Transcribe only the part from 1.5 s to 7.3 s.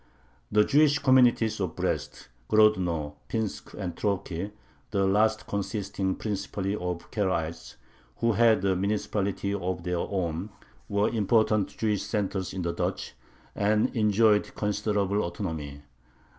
of Brest, Grodno, Pinsk, and Troki, the last consisting principally of